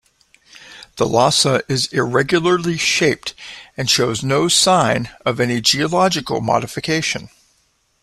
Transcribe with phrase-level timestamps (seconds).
[0.97, 3.35] Thalassa is irregularly shaped
[3.77, 7.29] and shows no sign of any geological modification.